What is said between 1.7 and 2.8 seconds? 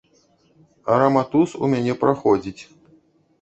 мяне праходзіць.